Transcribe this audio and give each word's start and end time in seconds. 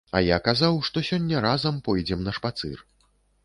А 0.17 0.19
я 0.27 0.37
казаў, 0.47 0.79
што 0.87 1.03
сёння 1.11 1.43
разам 1.47 1.79
пойдзем 1.89 2.19
на 2.29 2.37
шпацыр. 2.41 2.87